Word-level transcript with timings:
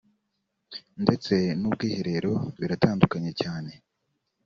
ndetse 1.03 1.33
n’ubwiherero 1.59 2.33
biratandukanye 2.59 3.31
cyane 3.41 3.71